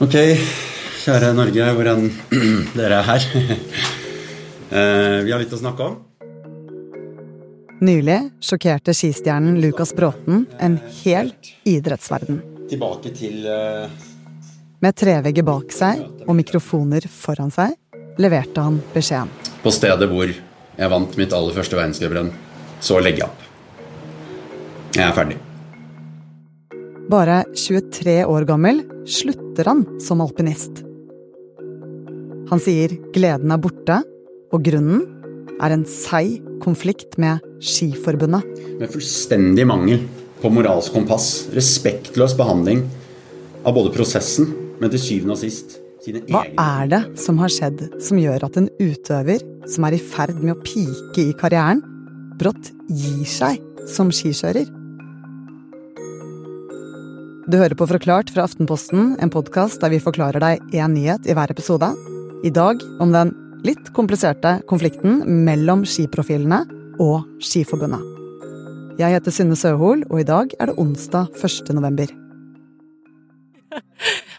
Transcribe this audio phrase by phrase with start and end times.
[0.00, 0.14] Ok,
[1.04, 2.08] kjære Norge, hvor enn
[2.78, 3.28] dere er her.
[4.72, 5.98] Eh, Vi har litt å snakke om.
[7.84, 11.28] Nylig sjokkerte skistjernen Lukas Bråten en hel
[11.68, 12.38] idrettsverden.
[12.70, 13.92] Tilbake til eh,
[14.80, 17.76] Med trevegger bak seg og mikrofoner foran seg
[18.16, 19.28] leverte han beskjeden.
[19.60, 22.32] På stedet hvor jeg vant mitt aller første verdenscuprenn,
[22.80, 23.44] så legger jeg opp.
[24.96, 25.36] Jeg er ferdig.
[27.10, 30.84] Bare 23 år gammel slutter han som alpinist.
[32.52, 33.96] Han sier gleden er borte,
[34.52, 35.06] og grunnen
[35.62, 38.44] er en seig konflikt med Skiforbundet.
[38.78, 40.04] Med fullstendig mangel
[40.42, 42.84] på moralsk kompass, respektløs behandling
[43.66, 47.82] av både prosessen, men til syvende og sist sine Hva er det som har skjedd
[48.02, 51.82] som gjør at en utøver som er i ferd med å pike i karrieren,
[52.38, 54.81] brått gir seg som skikjører?
[57.52, 61.34] Du hører på Forklart fra Aftenposten, en podkast der vi forklarer deg én nyhet i
[61.36, 61.90] hver episode.
[62.48, 66.62] I dag om den litt kompliserte konflikten mellom skiprofilene
[66.96, 68.00] og Skiforbundet.
[68.96, 71.74] Jeg heter Synne Søhol, og i dag er det onsdag 1.
[71.76, 72.08] november.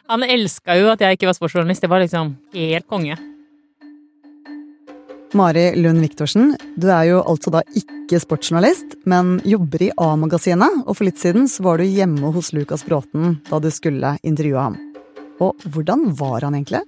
[0.09, 1.85] Han elska jo at jeg ikke var sportsjournalist.
[1.85, 3.19] Det var liksom helt konge.
[5.33, 10.93] Mari Lund Viktorsen, du er jo altså da ikke sportsjournalist, men jobber i A-magasinet, og
[10.93, 14.77] for litt siden så var du hjemme hos Lukas Bråten da du skulle intervjue ham.
[15.41, 16.83] Og hvordan var han egentlig?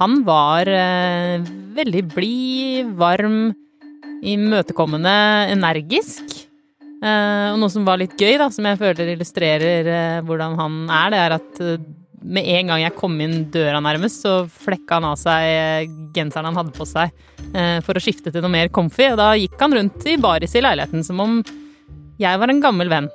[0.00, 1.44] Han var eh,
[1.76, 3.52] veldig blid, varm,
[4.24, 5.16] imøtekommende,
[5.52, 6.24] energisk.
[7.04, 10.82] Eh, og noe som var litt gøy, da, som jeg føler illustrerer eh, hvordan han
[10.88, 11.86] er, det er at eh,
[12.22, 16.50] med en gang jeg kom inn døra nærmest, så flekka han av seg eh, genseren
[16.50, 17.12] han hadde på seg
[17.52, 20.56] eh, for å skifte til noe mer comfy, og da gikk han rundt i baris
[20.56, 21.40] i leiligheten som om
[22.20, 23.10] jeg var en gammel venn.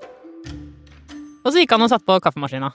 [1.42, 2.70] Og så gikk han og satte på kaffemaskina.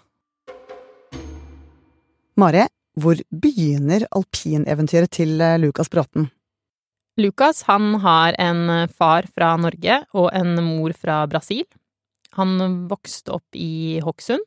[2.37, 2.67] Mari,
[2.99, 6.31] hvor begynner alpineventyret til eh, Lukas Bråten?
[7.17, 11.65] Lukas han har en far fra Norge og en mor fra Brasil.
[12.37, 12.59] Han
[12.91, 14.45] vokste opp i Hokksund.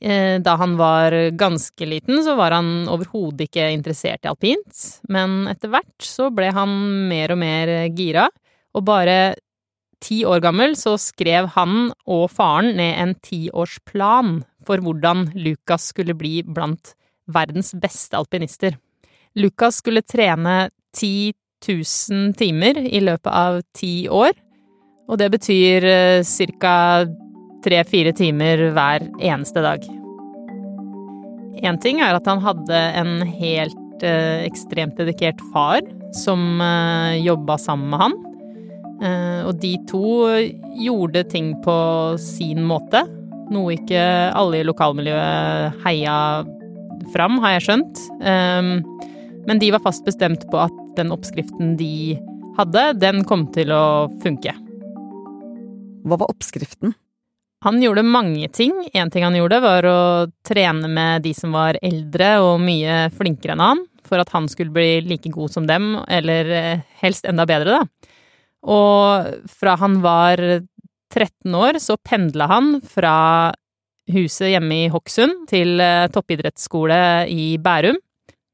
[0.00, 5.46] Eh, Da han var ganske liten, så var han overhodet ikke interessert i alpint, men
[5.52, 8.28] etter hvert så ble han mer og mer gira,
[8.72, 9.34] og bare
[10.02, 16.16] ti år gammel så skrev han og faren ned en tiårsplan for hvordan Lukas skulle
[16.18, 16.94] bli blant
[17.30, 18.78] verdens beste alpinister.
[19.36, 21.32] Lukas skulle trene 10
[21.68, 24.32] 000 timer i løpet av ti år,
[25.08, 25.86] og det betyr
[26.58, 27.04] ca.
[27.64, 29.84] tre-fire timer hver eneste dag.
[31.62, 35.84] Én ting er at han hadde en helt eh, ekstremt dedikert far
[36.16, 38.16] som eh, jobba sammen med han.
[39.02, 40.06] Eh, og de to
[40.78, 41.76] gjorde ting på
[42.22, 43.04] sin måte,
[43.52, 44.02] noe ikke
[44.38, 46.16] alle i lokalmiljøet heia
[47.12, 48.02] fram, har jeg skjønt.
[48.22, 48.72] Eh,
[49.42, 52.18] men de var fast bestemt på at den oppskriften de
[52.58, 53.84] hadde, den kom til å
[54.22, 54.54] funke.
[56.02, 56.96] Hva var oppskriften?
[57.62, 58.74] Han gjorde mange ting.
[58.92, 59.98] En ting han gjorde, var å
[60.46, 64.74] trene med de som var eldre og mye flinkere enn han, for at han skulle
[64.74, 68.10] bli like god som dem, eller eh, helst enda bedre, da.
[68.62, 70.42] Og fra han var
[71.12, 73.14] 13 år, så pendla han fra
[74.10, 76.98] huset hjemme i Hokksund til eh, toppidrettsskole
[77.30, 77.98] i Bærum,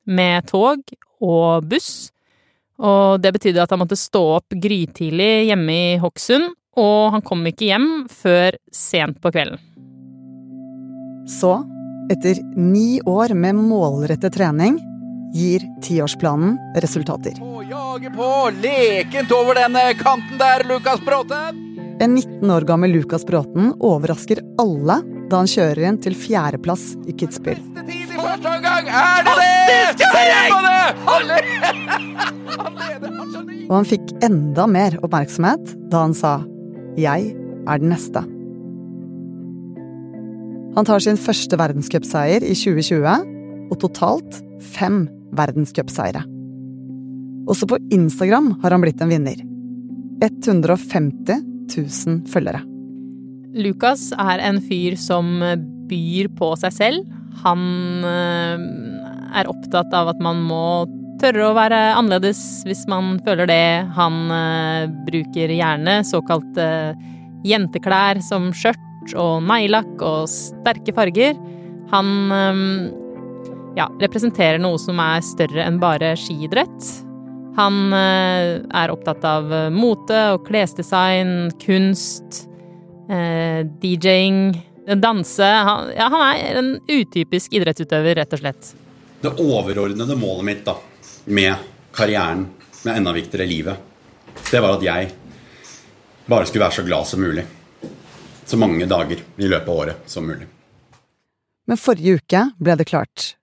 [0.08, 0.84] med tog
[1.24, 2.10] og buss.
[2.78, 7.42] Og det betydde at han måtte stå opp grytidlig hjemme i Hokksund, og han kom
[7.50, 9.58] ikke hjem før sent på kvelden.
[11.28, 11.58] Så,
[12.12, 14.78] etter ni år med målrettet trening,
[15.34, 17.36] gir tiårsplanen resultater.
[17.44, 18.28] Og jager på
[18.62, 21.64] lekent over den kanten der, Lukas Bråten.
[22.00, 27.14] En 19 år gammel Lukas Bråten overrasker alle da han kjører inn til fjerdeplass i
[27.18, 27.58] Kitzbühel.
[33.68, 36.38] Og han fikk enda mer oppmerksomhet da han sa
[36.98, 37.34] 'Jeg
[37.68, 38.24] er den neste'.
[40.76, 46.24] Han tar sin første verdenscupseier i 2020, og totalt fem verdenscupseiere.
[47.48, 49.38] Også på Instagram har han blitt en vinner.
[50.22, 51.40] 150
[51.76, 52.64] 000 følgere.
[53.58, 55.38] Lukas er en fyr som
[55.88, 57.18] byr på seg selv.
[57.44, 58.66] Han eh,
[59.40, 60.86] er opptatt av at man må
[61.20, 63.66] tørre å være annerledes hvis man føler det.
[63.96, 66.68] Han eh, bruker gjerne såkalte
[67.46, 71.36] jenteklær som skjørt og neglelakk og sterke farger.
[71.92, 72.62] Han eh,
[73.80, 76.92] ja, representerer noe som er større enn bare skiidrett.
[77.58, 82.44] Han eh, er opptatt av mote og klesdesign, kunst,
[83.10, 84.56] eh, DJ-ing,
[84.96, 88.70] Danse han, Ja, han er en utypisk idrettsutøver, rett og slett.
[89.20, 90.76] Det overordnede målet mitt da,
[91.28, 91.54] med
[91.92, 92.46] karrieren,
[92.82, 93.76] med enda viktigere livet,
[94.50, 95.10] det var at jeg
[96.28, 97.44] bare skulle være så glad som mulig.
[98.44, 100.46] Så mange dager i løpet av året som mulig.
[101.68, 103.34] Men forrige uke ble det klart.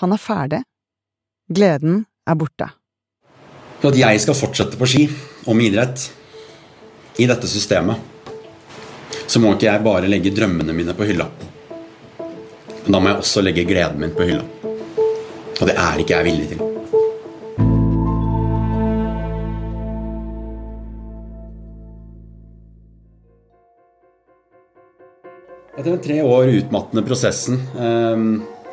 [0.00, 0.62] Han er ferdig.
[1.52, 2.70] Gleden er borte.
[3.80, 5.04] For at jeg skal fortsette på ski
[5.44, 6.08] og med idrett
[7.20, 7.96] i dette systemet,
[9.28, 11.28] så må ikke jeg bare legge drømmene mine på hylla.
[12.84, 14.46] Men da må jeg også legge gleden min på hylla.
[15.58, 16.67] Og det er ikke jeg villig til.
[25.92, 28.24] Den tre år utmattende prosessen eh,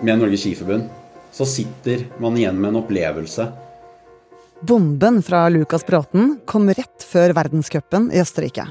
[0.06, 0.90] med Norges Skiforbund,
[1.36, 3.50] så sitter man igjen med en opplevelse
[4.62, 8.64] Bomben fra Lukas Bråten kom rett før verdenscupen i Østerrike.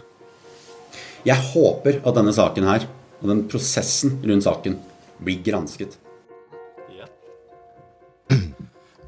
[1.24, 2.86] Jeg håper at denne saken her,
[3.20, 4.78] og den prosessen rundt saken,
[5.22, 5.94] blir gransket.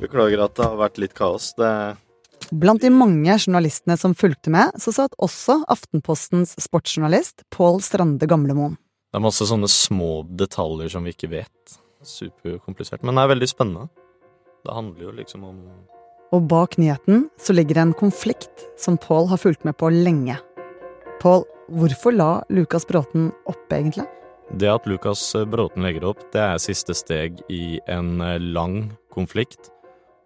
[0.01, 1.55] Beklager at det har vært litt kaos.
[1.59, 1.97] Det
[2.53, 8.77] Blant de mange journalistene som fulgte med, så satt også Aftenpostens sportsjournalist Pål Strande Gamlemoen.
[9.13, 11.77] Det er masse sånne små detaljer som vi ikke vet.
[12.07, 13.05] Superkomplisert.
[13.07, 13.87] Men det er veldig spennende.
[14.67, 15.61] Det handler jo liksom om
[16.35, 20.37] Og bak nyheten så ligger det en konflikt som Pål har fulgt med på lenge.
[21.23, 24.09] Pål, hvorfor la Lukas Bråten opp, egentlig?
[24.59, 28.19] Det at Lukas Bråten legger opp, det er siste steg i en
[28.53, 29.71] lang konflikt.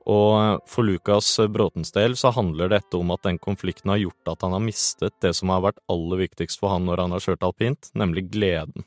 [0.09, 4.47] Og for Lukas Bråtens del så handler dette om at den konflikten har gjort at
[4.47, 7.45] han har mistet det som har vært aller viktigst for han når han har kjørt
[7.45, 8.87] alpint, nemlig gleden.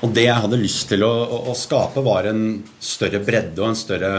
[0.00, 3.70] Og det jeg hadde lyst til å, å, å skape, var en større bredde og
[3.70, 4.14] en større,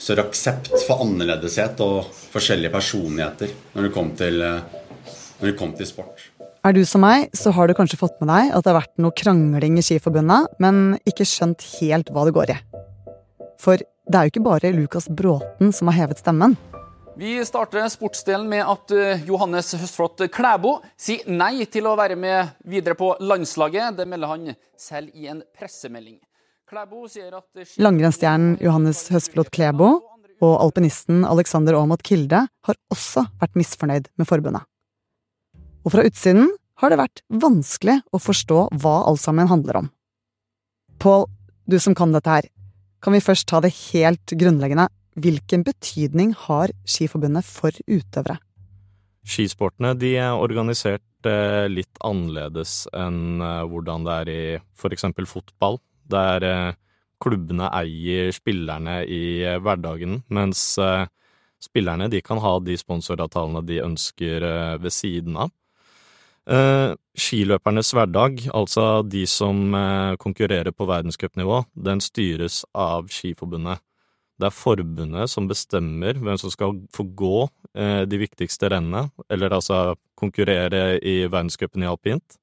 [0.00, 5.90] større aksept for annerledeshet og forskjellige personligheter når det kom til, når det kom til
[5.90, 6.30] sport.
[6.66, 8.96] Er du som meg, så har du kanskje fått med deg at det har vært
[9.04, 12.58] noe krangling i Skiforbundet, men ikke skjønt helt hva det går i.
[13.62, 16.54] For det er jo ikke bare Lukas Bråten som har hevet stemmen.
[17.16, 22.58] Vi starter sportsdelen med at eh, Johannes Høstflot Klæbo sier nei til å være med
[22.68, 23.96] videre på landslaget.
[23.96, 26.18] Det melder han selv i en pressemelding.
[26.68, 29.88] Klæbo sier at Langrennsstjernen Johannes Høstflot Klæbo
[30.44, 34.66] og alpinisten Alexander Aamodt Kilde har også vært misfornøyd med forbundet.
[35.86, 36.50] Og fra utsiden
[36.82, 39.88] har det vært vanskelig å forstå hva alt sammen handler om.
[41.00, 41.24] Pål,
[41.64, 42.50] du som kan dette her,
[43.06, 44.88] kan vi først ta det helt grunnleggende.
[45.14, 48.40] Hvilken betydning har Skiforbundet for utøvere?
[49.26, 55.78] Skisportene de er organisert eh, litt annerledes enn eh, hvordan det er i eksempel fotball,
[56.10, 56.72] der eh,
[57.22, 60.76] klubbene eier spillerne i hverdagen, mens
[61.64, 64.44] spillerne de kan ha de sponsoravtalene de ønsker
[64.82, 65.54] ved siden av.
[66.46, 73.82] Eh, skiløpernes hverdag, altså de som eh, konkurrerer på verdenscupnivå, den styres av Skiforbundet.
[74.38, 79.58] Det er forbundet som bestemmer hvem som skal få gå eh, de viktigste rennene, eller
[79.58, 82.38] altså konkurrere i verdenscupen i alpint.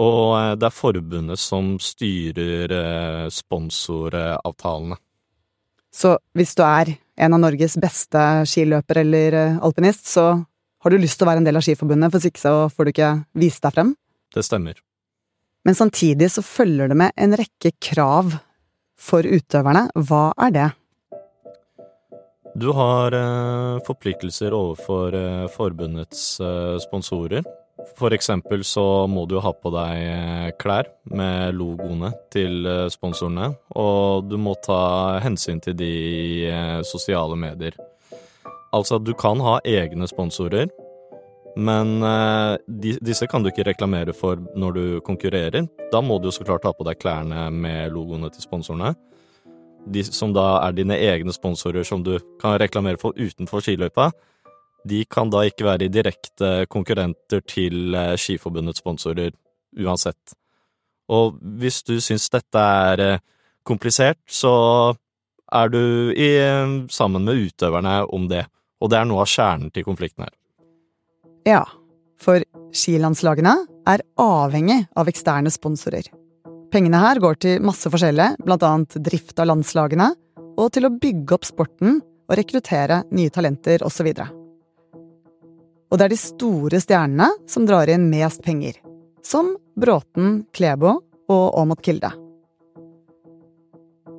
[0.00, 2.72] Og det er forbundet som styrer
[3.32, 4.98] sponsoravtalene.
[5.88, 10.26] Så hvis du er en av Norges beste skiløper eller alpinist, så
[10.84, 12.86] har du lyst til å være en del av Skiforbundet, for hvis ikke så får
[12.86, 13.92] du ikke vise deg frem.
[14.34, 14.80] Det stemmer.
[15.66, 18.36] Men samtidig så følger det med en rekke krav
[18.96, 19.88] for utøverne.
[20.08, 20.66] Hva er det?
[22.56, 27.44] Du har eh, forpliktelser overfor eh, forbundets eh, sponsorer.
[27.98, 33.50] For eksempel så må du ha på deg eh, klær med logoene til eh, sponsorene,
[33.76, 37.76] og du må ta hensyn til de i eh, sosiale medier.
[38.76, 40.68] Altså, du kan ha egne sponsorer,
[41.56, 45.68] men eh, de, disse kan du ikke reklamere for når du konkurrerer.
[45.92, 48.92] Da må du jo så klart ha på deg klærne med logoene til sponsorene.
[49.86, 54.10] De som da er dine egne sponsorer som du kan reklamere for utenfor skiløypa,
[54.86, 59.32] de kan da ikke være direkte konkurrenter til eh, Skiforbundets sponsorer
[59.80, 60.36] uansett.
[61.08, 63.24] Og hvis du syns dette er eh,
[63.66, 64.52] komplisert, så
[65.54, 66.28] er du i,
[66.90, 68.44] sammen med utøverne om det.
[68.82, 70.34] Og det er noe av kjernen til konflikten her.
[71.46, 71.62] Ja,
[72.20, 72.42] for
[72.76, 73.54] skilandslagene
[73.88, 76.08] er avhengig av eksterne sponsorer.
[76.72, 80.10] Pengene her går til masse forskjellig, blant annet drift av landslagene,
[80.56, 84.10] og til å bygge opp sporten og rekruttere nye talenter osv.
[85.86, 88.80] Og det er de store stjernene som drar inn mest penger,
[89.22, 90.98] som Bråten, Klebo
[91.30, 92.10] og Aamodt Kilde.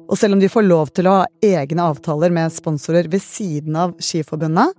[0.07, 3.75] Og selv om de får lov til å ha egne avtaler med sponsorer ved siden
[3.75, 4.71] av Skiforbundet,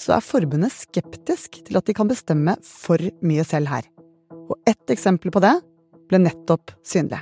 [0.00, 3.84] så er forbundet skeptisk til at de kan bestemme for mye selv her.
[4.48, 5.52] Og ett eksempel på det
[6.08, 7.20] ble nettopp synlig.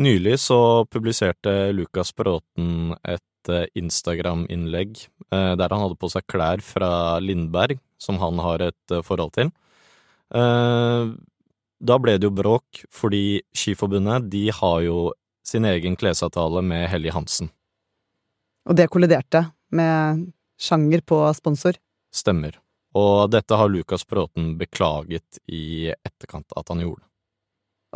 [0.00, 4.96] Nylig så publiserte Lukas Bråten et eh, Instagram-innlegg
[5.28, 9.36] eh, der han hadde på seg klær fra Lindberg, som han har et eh, forhold
[9.36, 9.52] til.
[10.32, 15.10] Da ble det jo bråk, fordi Skiforbundet de har jo
[15.46, 17.50] sin egen klesavtale med Helly Hansen.
[18.68, 20.28] Og det kolliderte med
[20.60, 21.78] sjanger på sponsor.
[22.14, 22.58] Stemmer.
[22.94, 27.02] Og dette har Lukas Bråten beklaget i etterkant at han gjorde.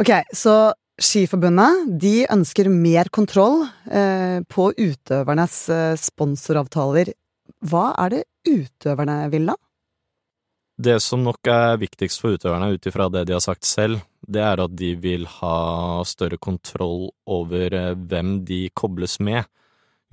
[0.01, 7.11] Ok, så Skiforbundet de ønsker mer kontroll eh, på utøvernes eh, sponsoravtaler.
[7.69, 9.59] Hva er det utøverne vil, da?
[10.77, 14.43] Det som nok er viktigst for utøverne, ut ifra det de har sagt selv, det
[14.43, 19.47] er at de vil ha større kontroll over eh, hvem de kobles med.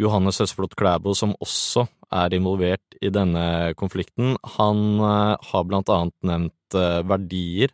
[0.02, 6.16] Johannes Høsflot Klæbo, som også er involvert i denne konflikten, han eh, har blant annet
[6.26, 7.74] nevnt eh, verdier.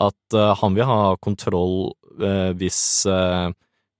[0.00, 1.92] At han vil ha kontroll
[2.56, 3.04] hvis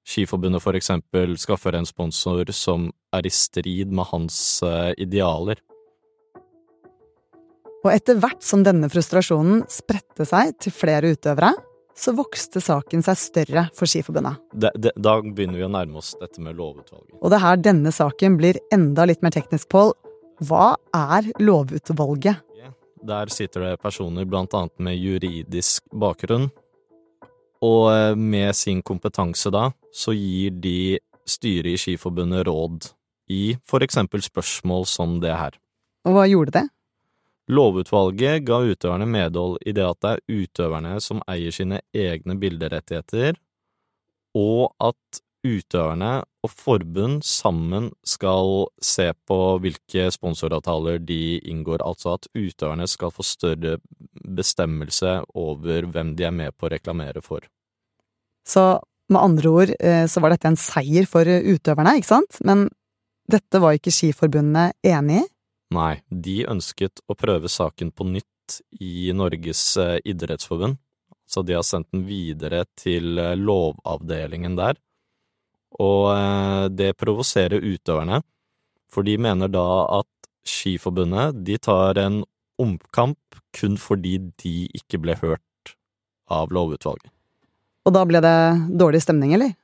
[0.08, 4.38] Skiforbundet for eksempel skaffer en sponsor som er i strid med hans
[4.96, 5.60] idealer.
[7.82, 11.50] Og etter hvert som denne frustrasjonen spredte seg til flere utøvere,
[11.98, 14.38] så vokste saken seg større for Skiforbundet.
[14.54, 17.18] Det, det, da begynner vi å nærme oss dette med lovutvalget.
[17.20, 19.92] Og det er her denne saken blir enda litt mer teknisk, Pål.
[20.42, 22.40] Hva er lovutvalget?
[23.02, 24.22] Der sitter det personer
[24.54, 26.52] annet med juridisk bakgrunn,
[27.62, 32.92] og eh, med sin kompetanse da, så gir de styret i Skiforbundet råd
[33.30, 35.58] i eksempel spørsmål som det her.
[36.06, 36.64] Og hva gjorde det?
[37.50, 43.38] Lovutvalget ga utøverne medhold i det at det er utøverne som eier sine egne bilderettigheter,
[44.38, 52.28] og at utøverne og forbund sammen skal se på hvilke sponsoravtaler de inngår, altså at
[52.34, 53.76] utøverne skal få større
[54.22, 57.42] bestemmelse over hvem de er med på å reklamere for.
[58.46, 58.78] Så
[59.12, 62.38] med andre ord eh, så var dette en seier for utøverne, ikke sant?
[62.46, 62.68] Men
[63.30, 65.28] dette var ikke Skiforbundet enig i?
[65.72, 70.76] Nei, de ønsket å prøve saken på nytt i Norges eh, idrettsforbund,
[71.28, 74.76] så de har sendt den videre til eh, lovavdelingen der.
[75.80, 78.20] Og eh, det provoserer utøverne,
[78.92, 79.66] for de mener da
[80.00, 80.08] at
[80.42, 82.24] Skiforbundet de tar en
[82.60, 85.74] omkamp kun fordi de ikke ble hørt
[86.32, 87.12] av lovutvalget.
[87.86, 88.36] Og da ble det
[88.78, 89.54] dårlig stemning, eller?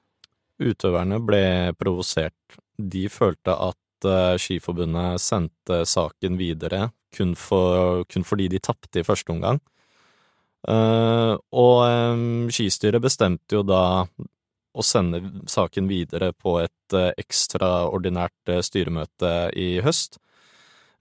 [0.58, 1.42] Utøverne ble
[1.78, 2.58] provosert.
[2.78, 9.06] De følte at eh, Skiforbundet sendte saken videre kun, for, kun fordi de tapte i
[9.06, 9.60] første omgang.
[10.68, 12.22] Eh, og eh,
[12.54, 13.82] skistyret bestemte jo da
[14.78, 20.20] å sende saken videre på et ekstraordinært styremøte i høst.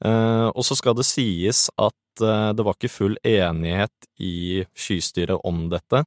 [0.02, 2.24] Og så skal det sies at
[2.58, 6.02] det var ikke full enighet i skystyret om dette.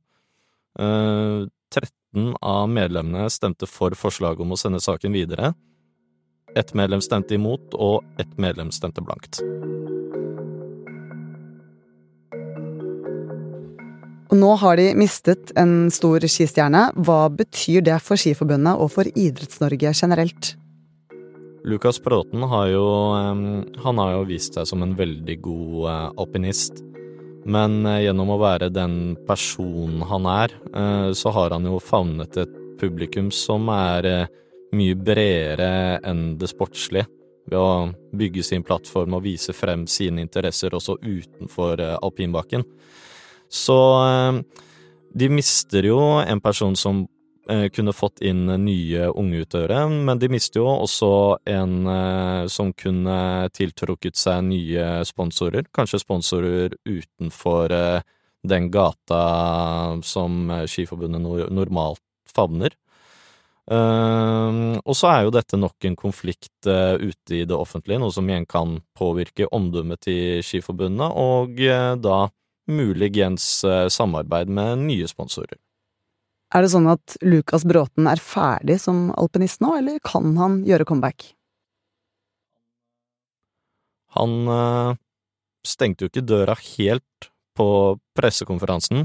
[0.78, 5.52] Eh, 13 av medlemmene stemte for forslaget om å sende saken videre.
[6.56, 9.38] Ett medlem stemte imot, og ett medlem stemte blankt.
[14.30, 16.88] Og nå har de mistet en stor skistjerne.
[17.02, 20.52] Hva betyr det for Skiforbundet og for Idretts-Norge generelt?
[21.66, 22.84] Lukas Bråten har jo,
[23.84, 26.78] han har jo vist seg som en veldig god eh, alpinist.
[27.44, 28.94] Men eh, gjennom å være den
[29.28, 34.30] personen han er, eh, så har han jo favnet et publikum som er
[34.76, 37.08] mye bredere enn det sportslige.
[37.50, 42.66] Ved å bygge sin plattform og vise frem sine interesser også utenfor eh, alpinbakken.
[43.50, 44.42] Så eh,
[45.18, 47.02] de mister jo en person som
[47.50, 51.10] eh, kunne fått inn nye unge utøvere, men de mister jo også
[51.50, 51.74] en
[52.52, 53.18] som kunne
[53.56, 57.74] tiltrukket seg nye sponsorer, kanskje sponsorer utenfor
[58.46, 59.24] den gata
[60.06, 62.76] som Skiforbundet normalt favner.
[63.70, 68.10] Uh, og så er jo dette nok en konflikt uh, ute i det offentlige, noe
[68.14, 72.24] som igjen kan påvirke omdømmet til Skiforbundet, og uh, da
[72.70, 75.58] muligens uh, samarbeid med nye sponsorer.
[76.50, 80.88] Er det sånn at Lukas Bråten er ferdig som alpinist nå, eller kan han gjøre
[80.88, 81.28] comeback?
[84.18, 84.50] Han
[85.62, 87.68] stengte jo ikke døra helt på
[88.18, 89.04] pressekonferansen.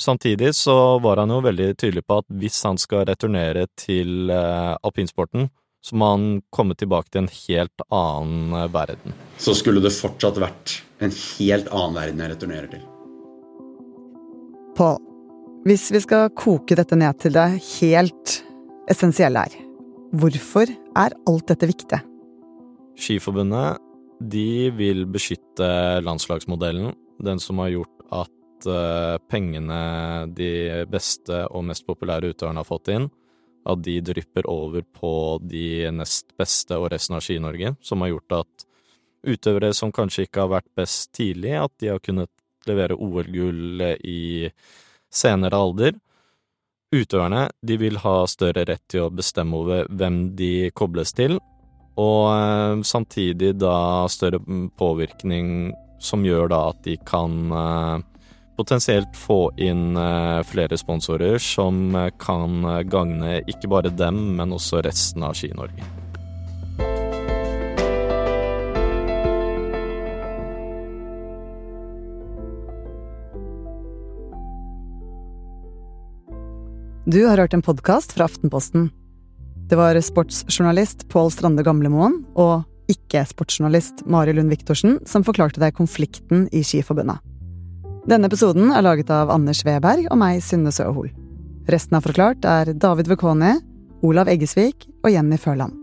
[0.00, 4.76] Samtidig så var han jo veldig tydelig på at hvis han skal returnere til eh,
[4.86, 5.48] alpinsporten,
[5.82, 9.16] så må han komme tilbake til en helt annen eh, verden.
[9.42, 12.86] Så skulle det fortsatt vært en helt annen verden jeg returnerer til.
[14.78, 15.00] Pål,
[15.66, 17.48] hvis vi skal koke dette ned til det
[17.80, 18.38] helt
[18.90, 19.58] essensielle her,
[20.14, 22.02] hvorfor er alt dette viktig?
[22.98, 23.82] Skiforbundet
[24.18, 25.66] de vil beskytte
[26.02, 26.90] landslagsmodellen
[27.22, 27.97] Den som har gjort
[28.58, 33.08] at eh, pengene de beste og mest populære utøverne har fått inn,
[33.68, 35.12] at de drypper over på
[35.42, 38.66] de nest beste og resten av Ski-Norge, som har gjort at
[39.28, 42.30] utøvere som kanskje ikke har vært best tidlig, at de har kunnet
[42.68, 44.48] levere OL-gull i
[45.10, 45.96] senere alder.
[46.94, 51.36] Utøverne de vil ha større rett til å bestemme over hvem de kobles til,
[51.98, 54.40] og eh, samtidig da større
[54.78, 58.17] påvirkning som gjør da at de kan eh,
[58.58, 64.54] potensielt få inn eh, flere sponsorer som eh, kan eh, gagne ikke bare dem, men
[64.56, 65.86] også resten av Ski-Norge.
[77.08, 78.90] Du har hørt en podkast fra Aftenposten.
[79.70, 86.48] Det var sportsjournalist Pål Strande Gamlemoen og ikke-sportsjournalist Mari Lund Viktorsen som forklarte deg konflikten
[86.52, 87.27] i Skiforbundet.
[88.08, 91.10] Denne episoden er laget av Anders Weberg og meg, Synne Søhol.
[91.68, 93.50] Resten av Forklart er David Vekoni,
[94.06, 95.74] Olav Eggesvik og Jenny Førland.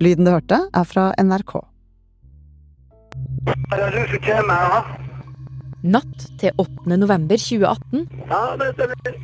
[0.00, 1.58] Lyden du hørte, er fra NRK.
[3.68, 4.90] Er det du som kommer her?
[5.80, 6.96] Natt til 8.
[7.00, 9.14] november 2018 Ja, det stemmer.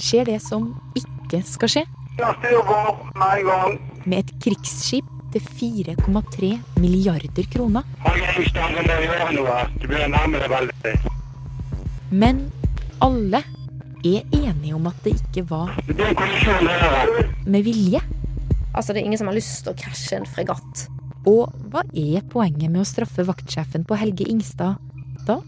[0.00, 1.84] skjer det som ikke skal skje,
[4.06, 7.84] med et krigsskip til 4,3 milliarder kroner.
[12.16, 12.38] Men
[13.04, 13.42] alle
[14.06, 15.74] er enige om at det ikke var
[17.44, 18.00] med vilje.
[18.72, 20.86] Altså, det er ingen som har lyst til å krasje en fregatt.
[21.28, 24.80] Og hva er poenget med å straffe vaktsjefen på Helge Ingstad
[25.28, 25.40] da?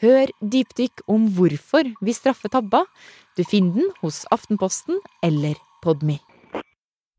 [0.00, 2.86] Hør dypdykk om hvorfor vi straffer tabba.
[3.36, 6.16] Du finner den hos Aftenposten eller Podmy.